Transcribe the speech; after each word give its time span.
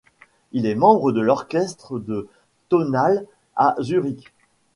Il 0.51 0.65
est 0.65 0.73
membre 0.73 1.11
de 1.11 1.21
l’orchestre 1.21 1.99
de 1.99 2.27
Tonhalle 2.69 3.27
à 3.55 3.75
Zurich. 3.81 4.33